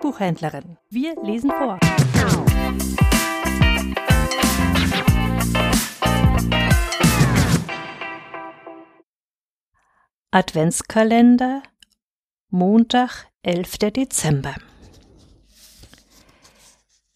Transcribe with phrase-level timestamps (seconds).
[0.00, 0.76] Buchhändlerin.
[0.90, 1.78] Wir lesen vor.
[10.30, 11.62] Adventskalender
[12.50, 13.78] Montag, 11.
[13.78, 14.54] Dezember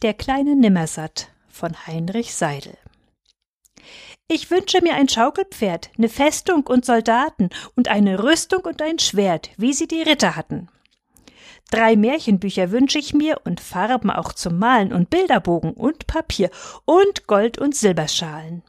[0.03, 2.77] Der kleine Nimmersatt von Heinrich Seidel
[4.27, 9.51] ich wünsche mir ein Schaukelpferd, ne Festung und Soldaten und eine Rüstung und ein Schwert,
[9.59, 10.69] wie sie die Ritter hatten.
[11.71, 16.51] Drei Märchenbücher wünsche ich mir und Farben auch zum Malen und Bilderbogen und Papier
[16.85, 18.63] und Gold- und Silberschalen.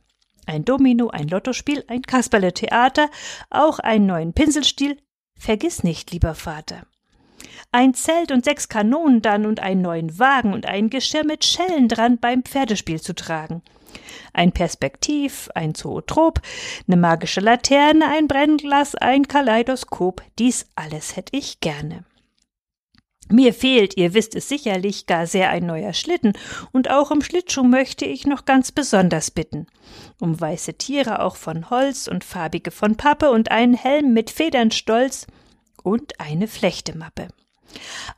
[0.48, 3.10] Ein Domino, ein Lottospiel, ein Kasperle-Theater,
[3.50, 4.98] auch einen neuen Pinselstiel.
[5.38, 6.86] Vergiss nicht, lieber Vater.
[7.72, 11.88] Ein Zelt und sechs Kanonen dann und einen neuen Wagen und ein Geschirr mit Schellen
[11.88, 13.62] dran beim Pferdespiel zu tragen
[14.34, 16.42] ein Perspektiv, ein Zootrop,
[16.88, 22.06] eine magische Laterne, ein Brennglas, ein Kaleidoskop, dies alles hätte ich gerne.
[23.32, 26.34] Mir fehlt, ihr wisst es sicherlich, gar sehr ein neuer Schlitten,
[26.72, 29.66] und auch um Schlittschuh möchte ich noch ganz besonders bitten.
[30.20, 34.70] Um weiße Tiere auch von Holz und farbige von Pappe und einen Helm mit Federn
[34.70, 35.26] stolz
[35.82, 37.30] und eine Flechtemappe.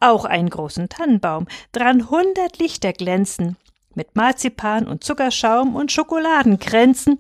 [0.02, 3.56] Auch einen großen Tannenbaum, dran hundert Lichter glänzen,
[3.96, 7.20] mit Marzipan und Zuckerschaum und Schokoladenkränzen.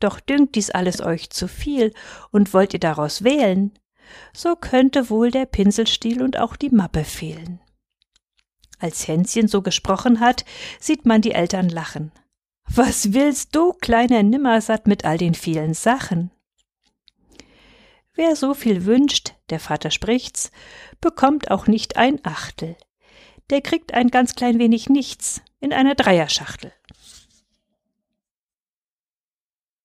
[0.00, 1.92] Doch dünkt dies alles euch zu viel,
[2.30, 3.72] und wollt ihr daraus wählen,
[4.32, 7.60] so könnte wohl der Pinselstiel und auch die Mappe fehlen.
[8.78, 10.44] Als Hänschen so gesprochen hat,
[10.78, 12.12] sieht man die Eltern lachen.
[12.68, 16.30] Was willst du, kleiner Nimmersatt, mit all den vielen Sachen?
[18.14, 20.50] Wer so viel wünscht, der Vater spricht's,
[21.00, 22.76] bekommt auch nicht ein Achtel.
[23.50, 26.72] Der kriegt ein ganz klein wenig nichts, in einer Dreierschachtel.